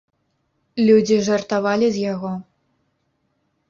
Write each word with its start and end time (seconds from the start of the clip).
Людзі 0.87 1.17
жартавалі 1.29 1.87
з 1.99 2.09
яго. 2.13 2.31